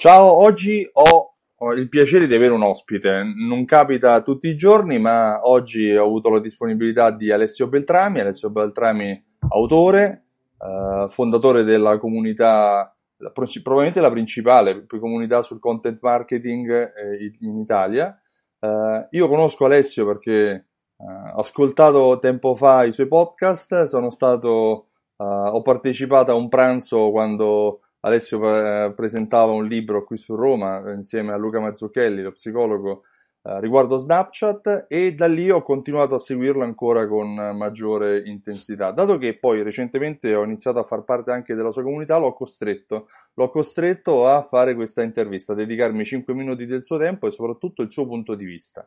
[0.00, 1.34] Ciao, oggi ho,
[1.76, 3.22] il piacere di avere un ospite.
[3.36, 8.20] Non capita tutti i giorni, ma oggi ho avuto la disponibilità di Alessio Beltrami.
[8.20, 10.24] Alessio Beltrami, autore,
[10.58, 18.18] eh, fondatore della comunità la, probabilmente la principale comunità sul content marketing eh, in Italia.
[18.58, 24.86] Uh, io conosco Alessio perché uh, ho ascoltato tempo fa i suoi podcast, stato,
[25.16, 31.32] uh, ho partecipato a un pranzo quando Alessio presentava un libro qui su Roma insieme
[31.32, 33.02] a Luca Mazzucchelli, lo psicologo,
[33.42, 38.90] eh, riguardo Snapchat e da lì ho continuato a seguirlo ancora con maggiore intensità.
[38.90, 43.08] Dato che poi recentemente ho iniziato a far parte anche della sua comunità, l'ho costretto,
[43.34, 47.80] l'ho costretto a fare questa intervista, a dedicarmi 5 minuti del suo tempo e soprattutto
[47.80, 48.86] il suo punto di vista.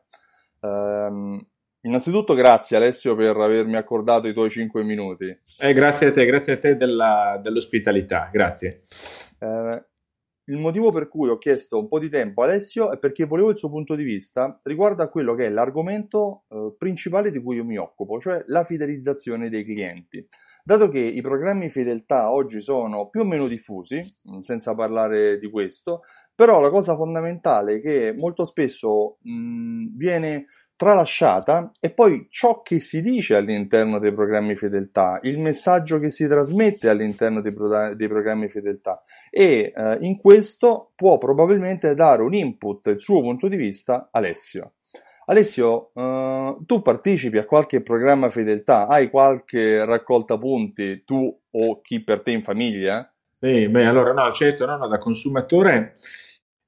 [0.59, 1.43] Um,
[1.85, 5.37] Innanzitutto grazie Alessio per avermi accordato i tuoi 5 minuti.
[5.59, 8.83] Eh, grazie a te, grazie a te della, dell'ospitalità, grazie.
[9.37, 9.85] Eh,
[10.45, 13.49] il motivo per cui ho chiesto un po' di tempo a Alessio è perché volevo
[13.49, 17.57] il suo punto di vista riguardo a quello che è l'argomento eh, principale di cui
[17.57, 20.25] io mi occupo, cioè la fidelizzazione dei clienti.
[20.63, 25.49] Dato che i programmi fedeltà oggi sono più o meno diffusi, mm, senza parlare di
[25.49, 30.45] questo, però la cosa fondamentale è che molto spesso mh, mm, viene
[30.75, 36.27] tralasciata e poi ciò che si dice all'interno dei programmi fedeltà, il messaggio che si
[36.27, 42.33] trasmette all'interno dei, pro- dei programmi fedeltà e eh, in questo può probabilmente dare un
[42.33, 44.73] input, il suo punto di vista, Alessio.
[45.25, 48.87] Alessio, eh, tu partecipi a qualche programma fedeltà?
[48.87, 53.09] Hai qualche raccolta punti, tu o chi per te in famiglia?
[53.31, 55.95] Sì, beh, allora no, certo, no, no, da consumatore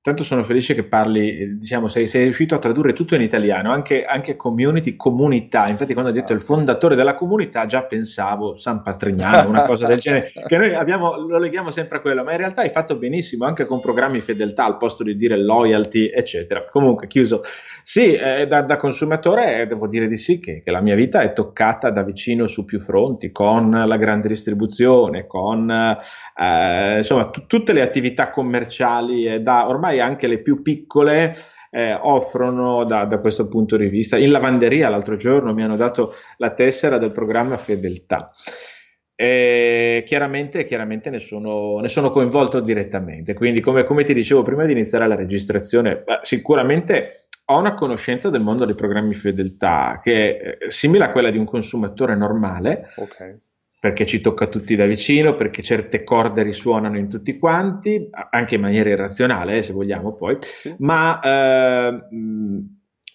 [0.06, 3.72] Tanto sono felice che parli, eh, diciamo, sei, sei riuscito a tradurre tutto in italiano,
[3.72, 5.68] anche, anche, community, comunità.
[5.68, 9.98] Infatti, quando hai detto il fondatore della comunità, già pensavo San Patrignano, una cosa del
[9.98, 13.46] genere, che noi abbiamo, lo leghiamo sempre a quello, ma in realtà hai fatto benissimo
[13.46, 16.68] anche con programmi fedeltà al posto di dire loyalty, eccetera.
[16.70, 17.42] Comunque, chiuso.
[17.88, 21.22] Sì, eh, da, da, consumatore eh, devo dire di sì che, che, la mia vita
[21.22, 27.46] è toccata da vicino su più fronti, con la grande distribuzione, con eh, insomma t-
[27.46, 31.36] tutte le attività commerciali e da ormai anche le più piccole
[31.70, 34.18] eh, offrono da, da, questo punto di vista.
[34.18, 38.26] In lavanderia l'altro giorno mi hanno dato la tessera del programma Fedeltà.
[39.18, 43.34] E chiaramente, chiaramente ne, sono, ne, sono, coinvolto direttamente.
[43.34, 48.42] Quindi, come, come, ti dicevo prima di iniziare la registrazione, sicuramente ho una conoscenza del
[48.42, 52.88] mondo dei programmi fedeltà che è simile a quella di un consumatore normale.
[52.96, 53.40] Okay
[53.86, 58.62] perché ci tocca tutti da vicino, perché certe corde risuonano in tutti quanti, anche in
[58.62, 60.74] maniera irrazionale, eh, se vogliamo poi, sì.
[60.80, 62.04] ma eh,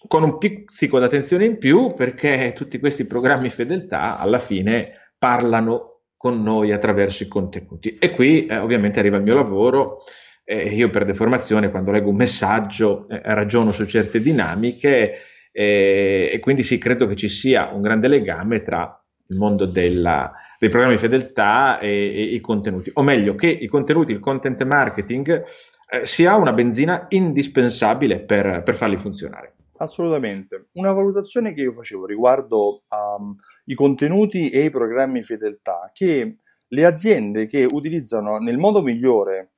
[0.07, 6.41] con un pizzico d'attenzione in più, perché tutti questi programmi fedeltà alla fine parlano con
[6.41, 7.97] noi attraverso i contenuti.
[7.99, 10.03] E qui eh, ovviamente arriva il mio lavoro.
[10.51, 15.19] Eh, io per deformazione, quando leggo un messaggio, eh, ragiono su certe dinamiche
[15.49, 18.93] eh, e quindi sì, credo che ci sia un grande legame tra
[19.27, 20.29] il mondo della,
[20.59, 24.61] dei programmi di fedeltà e, e, i contenuti, o meglio che i contenuti, il content
[24.65, 25.41] marketing
[25.89, 29.53] eh, sia una benzina indispensabile per, per farli funzionare.
[29.77, 30.67] Assolutamente.
[30.73, 36.85] Una valutazione che io facevo riguardo um, i contenuti e i programmi fedeltà, che le
[36.85, 39.50] aziende che utilizzano nel modo migliore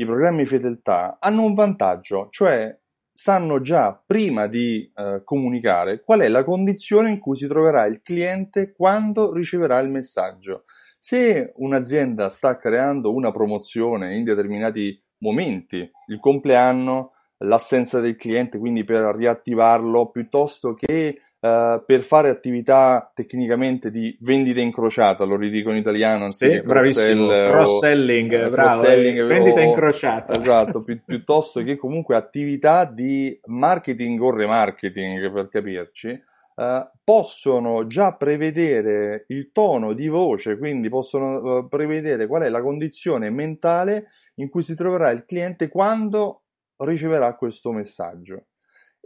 [0.00, 2.76] i programmi fedeltà hanno un vantaggio, cioè
[3.12, 8.00] sanno già prima di eh, comunicare qual è la condizione in cui si troverà il
[8.00, 10.64] cliente quando riceverà il messaggio.
[11.00, 18.84] Se un'azienda sta creando una promozione in determinati momenti, il compleanno, l'assenza del cliente, quindi
[18.84, 25.76] per riattivarlo, piuttosto che Uh, per fare attività tecnicamente di vendita incrociata, lo ridico in
[25.76, 30.36] italiano, sì, bravissimo, cross-selling, uh, bravo, cross-selling, vendita o, incrociata.
[30.36, 36.20] Esatto, pi- piuttosto che comunque attività di marketing o remarketing, per capirci,
[36.56, 43.30] uh, possono già prevedere il tono di voce, quindi possono prevedere qual è la condizione
[43.30, 44.08] mentale
[44.38, 46.42] in cui si troverà il cliente quando
[46.78, 48.46] riceverà questo messaggio.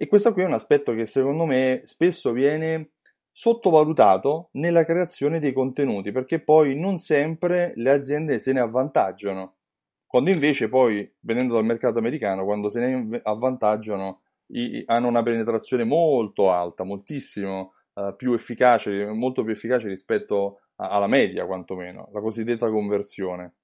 [0.02, 2.94] E questo qui è un aspetto che secondo me spesso viene
[3.31, 9.58] sottovalutato nella creazione dei contenuti, perché poi non sempre le aziende se ne avvantaggiano.
[10.04, 15.84] quando invece poi, venendo dal mercato americano, quando se ne avvantaggiano, i, hanno una penetrazione
[15.84, 22.20] molto alta, moltissimo uh, più efficace, molto più efficace rispetto a, alla media, quantomeno, la
[22.20, 23.55] cosiddetta conversione.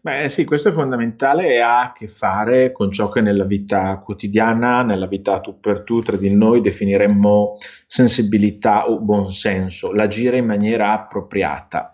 [0.00, 3.98] Beh sì, questo è fondamentale e ha a che fare con ciò che nella vita
[3.98, 10.46] quotidiana, nella vita tu per tu, tra di noi definiremmo sensibilità o buonsenso, l'agire in
[10.46, 11.90] maniera appropriata.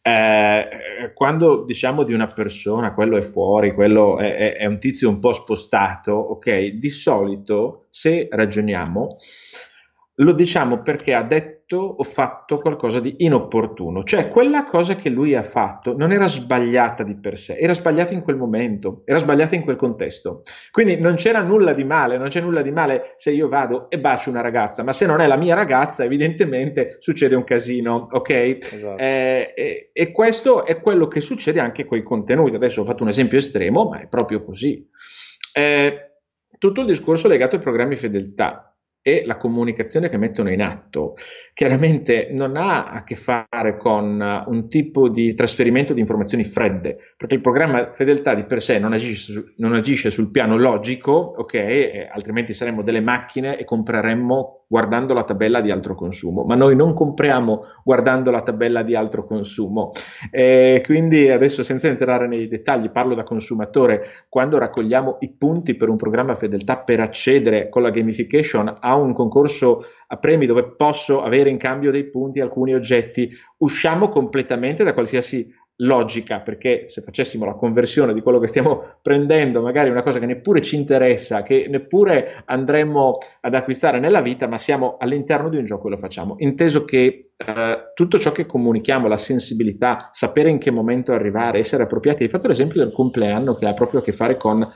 [0.00, 5.18] Eh, quando diciamo di una persona, quello è fuori, quello è, è, un tizio un
[5.18, 9.16] po' spostato, ok, di solito se ragioniamo
[10.20, 15.34] lo diciamo perché ha detto o fatto qualcosa di inopportuno, cioè quella cosa che lui
[15.34, 19.54] ha fatto non era sbagliata di per sé, era sbagliata in quel momento, era sbagliata
[19.54, 20.42] in quel contesto.
[20.70, 23.98] Quindi non c'era nulla di male, non c'è nulla di male se io vado e
[23.98, 28.30] bacio una ragazza, ma se non è la mia ragazza, evidentemente succede un casino, ok?
[28.30, 28.96] Esatto.
[28.98, 32.54] Eh, e, e questo è quello che succede anche con i contenuti.
[32.54, 34.88] Adesso ho fatto un esempio estremo, ma è proprio così.
[35.52, 36.02] Eh,
[36.58, 38.72] tutto il discorso legato ai programmi fedeltà
[39.02, 41.14] e la comunicazione che mettono in atto
[41.54, 47.36] chiaramente non ha a che fare con un tipo di trasferimento di informazioni fredde, perché
[47.36, 52.08] il programma fedeltà di per sé non agisce, su, non agisce sul piano logico, ok,
[52.12, 56.92] altrimenti saremmo delle macchine e compreremmo guardando la tabella di altro consumo, ma noi non
[56.92, 59.92] compriamo guardando la tabella di altro consumo.
[60.30, 65.88] Eh, quindi adesso senza entrare nei dettagli, parlo da consumatore, quando raccogliamo i punti per
[65.88, 71.22] un programma fedeltà per accedere con la gamification a un concorso a premi dove posso
[71.22, 77.44] avere in cambio dei punti alcuni oggetti, usciamo completamente da qualsiasi logica, perché se facessimo
[77.44, 81.66] la conversione di quello che stiamo prendendo, magari una cosa che neppure ci interessa, che
[81.68, 86.34] neppure andremmo ad acquistare nella vita, ma siamo all'interno di un gioco e lo facciamo.
[86.38, 91.84] Inteso che eh, tutto ciò che comunichiamo, la sensibilità, sapere in che momento arrivare, essere
[91.84, 94.66] appropriati, hai fatto l'esempio del compleanno che ha proprio a che fare con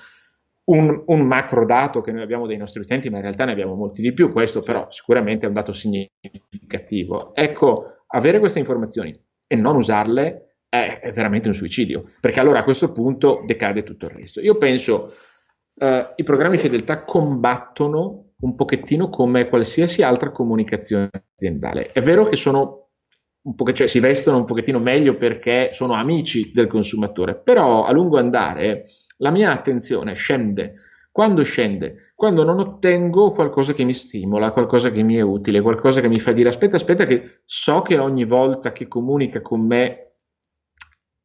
[0.64, 3.74] un, un, macro dato che noi abbiamo dei nostri utenti, ma in realtà ne abbiamo
[3.74, 4.66] molti di più, questo sì.
[4.66, 7.34] però sicuramente è un dato significativo.
[7.34, 12.64] Ecco, avere queste informazioni e non usarle è, è, veramente un suicidio, perché allora a
[12.64, 14.40] questo punto decade tutto il resto.
[14.40, 15.14] Io penso
[15.74, 21.92] eh, i programmi fedeltà combattono un pochettino come qualsiasi altra comunicazione aziendale.
[21.92, 22.81] È vero che sono
[23.42, 27.92] un po', cioè, si vestono un pochettino meglio perché sono amici del consumatore, però a
[27.92, 28.84] lungo andare
[29.18, 30.74] la mia attenzione scende.
[31.10, 32.12] Quando scende?
[32.14, 36.18] Quando non ottengo qualcosa che mi stimola, qualcosa che mi è utile, qualcosa che mi
[36.18, 40.12] fa dire aspetta, aspetta, che so che ogni volta che comunica con me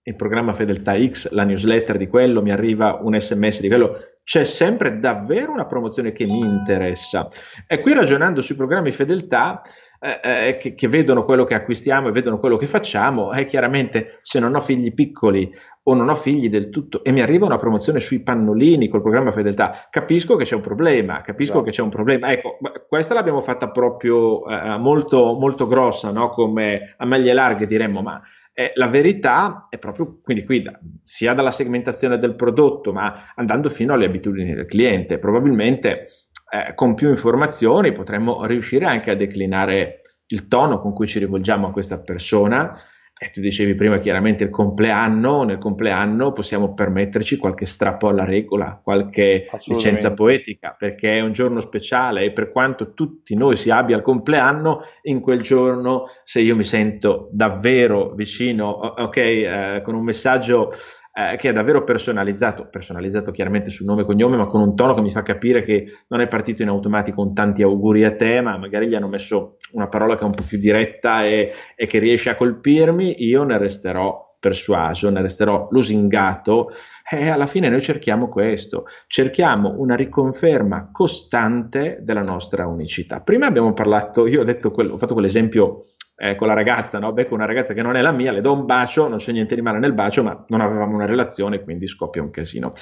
[0.07, 4.45] il programma Fedeltà X, la newsletter di quello, mi arriva un sms di quello, c'è
[4.45, 7.27] sempre davvero una promozione che mi interessa.
[7.67, 9.61] E qui ragionando sui programmi fedeltà,
[9.99, 13.45] eh, eh, che, che, vedono quello che acquistiamo e vedono quello che facciamo, è eh,
[13.45, 15.51] chiaramente se non ho figli piccoli
[15.83, 19.31] o non ho figli del tutto e mi arriva una promozione sui pannolini col programma
[19.31, 21.65] fedeltà, capisco che c'è un problema, capisco esatto.
[21.65, 22.29] che c'è un problema.
[22.29, 22.57] Ecco,
[22.87, 26.29] questa l'abbiamo fatta proprio eh, molto, molto grossa, no?
[26.29, 28.21] come a maglie larghe diremmo, ma
[28.53, 33.69] eh, la verità è proprio, quindi qui da, sia dalla segmentazione del prodotto, ma andando
[33.69, 36.07] fino alle abitudini del cliente, probabilmente
[36.49, 41.67] eh, con più informazioni potremmo riuscire anche a declinare il tono con cui ci rivolgiamo
[41.67, 42.79] a questa persona.
[43.19, 48.79] E tu dicevi prima chiaramente il compleanno, nel compleanno possiamo permetterci qualche strappo alla regola,
[48.83, 53.95] qualche licenza poetica, perché è un giorno speciale e per quanto tutti noi si abbia
[53.95, 60.03] il compleanno, in quel giorno se io mi sento davvero vicino, ok, eh, con un
[60.03, 60.71] messaggio
[61.17, 64.93] eh, che è davvero personalizzato, personalizzato chiaramente sul nome e cognome, ma con un tono
[64.93, 68.39] che mi fa capire che non è partito in automatico con tanti auguri a te,
[68.41, 71.87] ma magari gli hanno messo una parola che è un po' più diretta e, e
[71.87, 76.69] che riesce a colpirmi, io ne resterò persuaso, ne resterò lusingato
[77.09, 83.21] e alla fine noi cerchiamo questo, cerchiamo una riconferma costante della nostra unicità.
[83.21, 85.77] Prima abbiamo parlato, io ho, detto quello, ho fatto quell'esempio
[86.19, 87.13] eh, con la ragazza, no?
[87.13, 89.53] becco una ragazza che non è la mia, le do un bacio, non c'è niente
[89.53, 92.73] di male nel bacio, ma non avevamo una relazione, quindi scoppia un casino.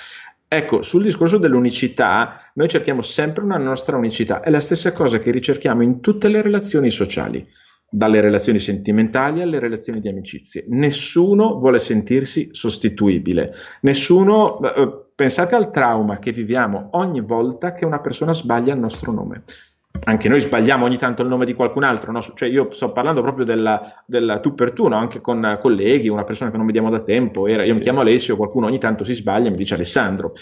[0.47, 5.31] Ecco, sul discorso dell'unicità, noi cerchiamo sempre una nostra unicità, è la stessa cosa che
[5.31, 7.45] ricerchiamo in tutte le relazioni sociali,
[7.89, 10.65] dalle relazioni sentimentali alle relazioni di amicizie.
[10.69, 14.59] Nessuno vuole sentirsi sostituibile, nessuno...
[14.59, 19.43] Eh, pensate al trauma che viviamo ogni volta che una persona sbaglia il nostro nome
[20.03, 22.21] anche noi sbagliamo ogni tanto il nome di qualcun altro, no?
[22.21, 24.97] cioè io sto parlando proprio della, della tu per tu, no?
[24.97, 27.77] anche con colleghi, una persona che non vediamo da tempo, era, io sì.
[27.77, 30.33] mi chiamo Alessio, qualcuno ogni tanto si sbaglia e mi dice Alessandro,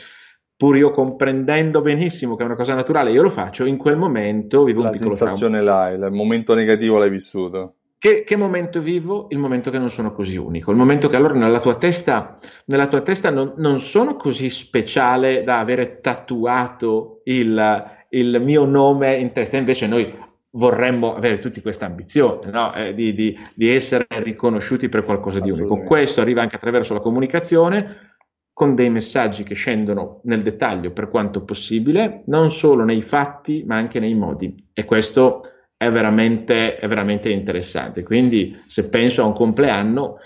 [0.56, 4.64] pur io comprendendo benissimo che è una cosa naturale, io lo faccio, in quel momento
[4.64, 5.34] vivo La un piccolo trauma.
[5.34, 7.76] La sensazione là, il momento negativo l'hai vissuto.
[7.98, 9.28] che, che, momento vivo?
[9.30, 12.88] Il momento che non sono così unico, il momento che allora nella tua testa, nella
[12.88, 19.32] tua testa non, non sono così speciale da avere tatuato il, il mio nome in
[19.32, 20.12] testa, invece noi
[20.56, 22.74] vorremmo avere tutti questa ambizione no?
[22.74, 25.82] eh, di, di, di, essere riconosciuti per qualcosa di unico.
[25.82, 28.12] Questo arriva anche attraverso la comunicazione,
[28.54, 33.78] con dei messaggi che scendono nel dettaglio per quanto possibile, non solo nei fatti, ma
[33.78, 34.56] anche nei modi.
[34.74, 35.42] E questo
[35.76, 38.04] è veramente, è veramente interessante.
[38.04, 40.20] Quindi, se penso a un compleanno,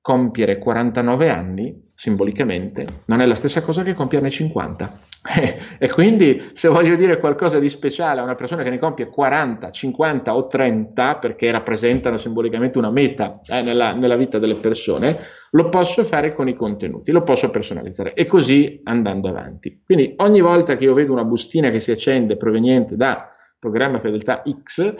[0.00, 4.98] compiere 49 anni simbolicamente non è la stessa cosa che compierne 50.
[5.78, 9.70] e quindi se voglio dire qualcosa di speciale a una persona che ne compie 40,
[9.70, 15.18] 50 o 30 perché rappresentano simbolicamente una meta eh, nella, nella vita delle persone,
[15.52, 19.82] lo posso fare con i contenuti, lo posso personalizzare e così andando avanti.
[19.84, 24.42] Quindi ogni volta che io vedo una bustina che si accende proveniente da programma Fedeltà
[24.62, 24.94] X,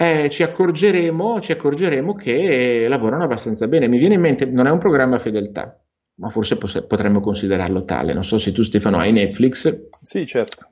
[0.00, 3.88] eh, ci, accorgeremo, ci accorgeremo che lavorano abbastanza bene.
[3.88, 5.76] Mi viene in mente, non è un programma fedeltà,
[6.18, 8.12] ma forse potremmo considerarlo tale.
[8.12, 9.88] Non so se tu Stefano hai Netflix.
[10.02, 10.70] Sì, certo.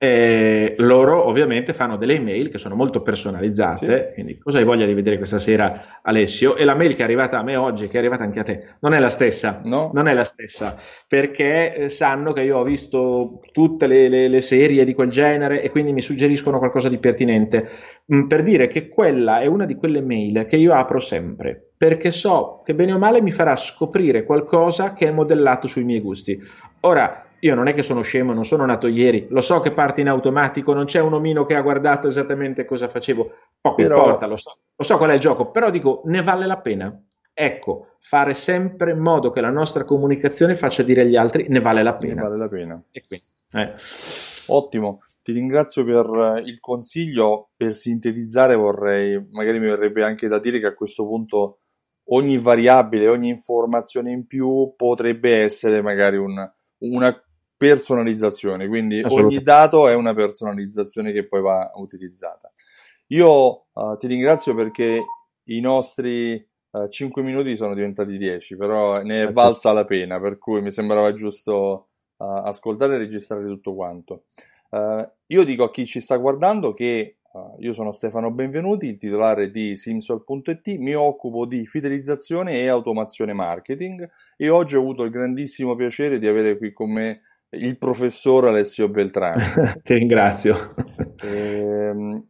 [0.00, 4.14] Eh, loro ovviamente fanno delle email che sono molto personalizzate, sì.
[4.14, 6.54] quindi cosa hai voglia di vedere questa sera Alessio?
[6.54, 8.76] E la mail che è arrivata a me oggi, che è arrivata anche a te,
[8.78, 9.90] non è la stessa, no.
[9.92, 10.78] non è la stessa,
[11.08, 15.62] perché eh, sanno che io ho visto tutte le, le, le, serie di quel genere
[15.62, 17.68] e quindi mi suggeriscono qualcosa di pertinente,
[18.14, 22.10] mm, per dire che quella è una di quelle mail che io apro sempre, perché
[22.10, 26.38] so che bene o male mi farà scoprire qualcosa che è modellato sui miei gusti.
[26.80, 30.00] Ora, io non è che sono scemo, non sono nato ieri, lo so che parte
[30.00, 33.30] in automatico, non c'è un omino che ha guardato esattamente cosa facevo,
[33.60, 33.98] poco però...
[33.98, 37.00] importa, lo so, lo so qual è il gioco, però dico, ne vale la pena.
[37.32, 41.84] Ecco, fare sempre in modo che la nostra comunicazione faccia dire agli altri ne vale
[41.84, 42.14] la pena.
[42.14, 42.82] Ne vale la pena.
[43.06, 43.74] Quindi, eh.
[44.48, 47.50] Ottimo, ti ringrazio per il consiglio.
[47.56, 51.58] Per sintetizzare vorrei, magari mi verrebbe anche da dire che a questo punto
[52.10, 57.22] ogni variabile, ogni informazione in più potrebbe essere magari un, una
[57.56, 62.50] personalizzazione, quindi ogni dato è una personalizzazione che poi va utilizzata.
[63.08, 65.02] Io uh, ti ringrazio perché
[65.44, 66.34] i nostri
[66.70, 70.60] uh, eh, 5 minuti sono diventati 10, però ne è valsa la pena, per cui
[70.60, 74.24] mi sembrava giusto uh, ascoltare e registrare tutto quanto.
[75.26, 77.17] io dico a chi ci sta guardando che
[77.58, 84.08] io sono Stefano Benvenuti, il titolare di Simsol.it, mi occupo di fidelizzazione e automazione marketing
[84.36, 88.88] e oggi ho avuto il grandissimo piacere di avere qui con me il professor Alessio
[88.88, 89.42] Beltrami.
[89.82, 90.74] ti ringrazio.
[91.22, 92.22] Eh,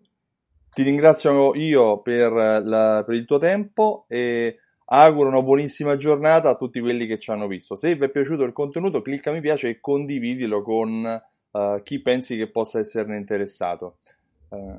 [0.73, 6.57] ti ringrazio io per, la, per, il tuo tempo e auguro una buonissima giornata a
[6.57, 7.75] tutti quelli che ci hanno visto.
[7.75, 12.37] Se vi è piaciuto il contenuto, clicca mi piace e condividilo con uh, chi pensi
[12.37, 13.99] che possa esserne interessato.
[14.51, 14.79] Uh,